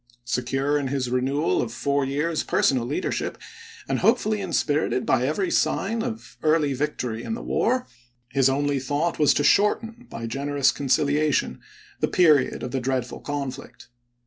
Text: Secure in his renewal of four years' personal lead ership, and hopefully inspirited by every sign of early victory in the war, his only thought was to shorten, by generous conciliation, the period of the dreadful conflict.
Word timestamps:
Secure 0.25 0.79
in 0.79 0.87
his 0.87 1.11
renewal 1.11 1.61
of 1.61 1.71
four 1.71 2.03
years' 2.05 2.41
personal 2.43 2.87
lead 2.87 3.03
ership, 3.03 3.35
and 3.87 3.99
hopefully 3.99 4.41
inspirited 4.41 5.05
by 5.05 5.27
every 5.27 5.51
sign 5.51 6.01
of 6.01 6.37
early 6.41 6.73
victory 6.73 7.21
in 7.21 7.35
the 7.35 7.43
war, 7.43 7.85
his 8.29 8.49
only 8.49 8.79
thought 8.79 9.19
was 9.19 9.31
to 9.35 9.43
shorten, 9.43 10.07
by 10.09 10.25
generous 10.25 10.71
conciliation, 10.71 11.59
the 11.99 12.07
period 12.07 12.63
of 12.63 12.71
the 12.71 12.79
dreadful 12.81 13.19
conflict. 13.19 13.89